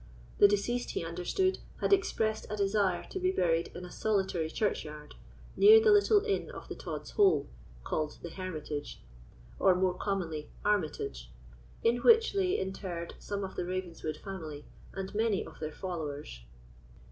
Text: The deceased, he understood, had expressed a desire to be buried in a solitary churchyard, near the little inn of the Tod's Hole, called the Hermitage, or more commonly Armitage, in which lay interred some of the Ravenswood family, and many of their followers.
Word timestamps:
The 0.39 0.47
deceased, 0.47 0.89
he 0.89 1.05
understood, 1.05 1.59
had 1.79 1.93
expressed 1.93 2.47
a 2.49 2.55
desire 2.57 3.05
to 3.11 3.19
be 3.19 3.31
buried 3.31 3.71
in 3.75 3.85
a 3.85 3.91
solitary 3.91 4.49
churchyard, 4.49 5.13
near 5.55 5.79
the 5.79 5.91
little 5.91 6.25
inn 6.25 6.49
of 6.49 6.67
the 6.67 6.73
Tod's 6.73 7.11
Hole, 7.11 7.47
called 7.83 8.17
the 8.23 8.31
Hermitage, 8.31 9.03
or 9.59 9.75
more 9.75 9.93
commonly 9.93 10.49
Armitage, 10.65 11.29
in 11.83 11.97
which 11.97 12.33
lay 12.33 12.57
interred 12.59 13.13
some 13.19 13.43
of 13.43 13.53
the 13.55 13.63
Ravenswood 13.63 14.17
family, 14.17 14.65
and 14.93 15.13
many 15.13 15.45
of 15.45 15.59
their 15.59 15.71
followers. 15.71 16.39